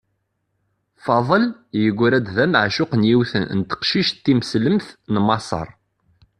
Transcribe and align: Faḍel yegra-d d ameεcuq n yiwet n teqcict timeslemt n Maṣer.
Faḍel 1.03 1.43
yegra-d 1.81 2.27
d 2.35 2.37
ameεcuq 2.45 2.91
n 2.95 3.07
yiwet 3.09 3.33
n 3.57 3.59
teqcict 3.69 4.15
timeslemt 4.25 4.87
n 5.13 5.15
Maṣer. 5.25 5.67